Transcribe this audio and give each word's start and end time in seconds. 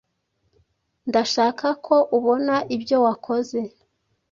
Ndashaka 1.09 1.67
ko 1.85 1.95
ubona 2.17 2.55
ibyo 2.75 2.97
wakoze. 3.05 3.59